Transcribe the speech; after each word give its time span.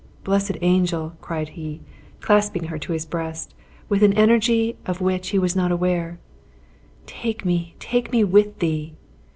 Blessed 0.23 0.57
angel!" 0.61 1.13
cried 1.21 1.49
he, 1.49 1.79
clasping 2.21 2.63
her 2.63 2.79
to 2.79 2.91
his 2.91 3.05
breast, 3.05 3.53
with 3.87 4.01
an 4.01 4.13
energy 4.13 4.75
of 4.87 4.99
which 4.99 5.29
he 5.29 5.37
was 5.37 5.55
not 5.55 5.71
aware, 5.71 6.17
"take 7.05 7.45
me, 7.45 7.75
take 7.77 8.11
me 8.11 8.23
with 8.23 8.57
thee!" 8.57 8.95